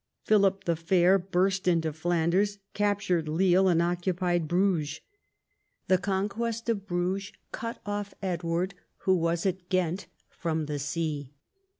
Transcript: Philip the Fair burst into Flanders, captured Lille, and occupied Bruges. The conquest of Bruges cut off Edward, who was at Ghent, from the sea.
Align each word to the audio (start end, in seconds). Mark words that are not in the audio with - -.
Philip 0.23 0.63
the 0.63 0.75
Fair 0.75 1.19
burst 1.19 1.67
into 1.67 1.93
Flanders, 1.93 2.57
captured 2.73 3.29
Lille, 3.29 3.67
and 3.67 3.83
occupied 3.83 4.47
Bruges. 4.47 4.99
The 5.89 5.99
conquest 5.99 6.69
of 6.69 6.87
Bruges 6.87 7.31
cut 7.51 7.79
off 7.85 8.15
Edward, 8.19 8.73
who 9.03 9.15
was 9.15 9.45
at 9.45 9.69
Ghent, 9.69 10.07
from 10.27 10.65
the 10.65 10.79
sea. 10.79 11.35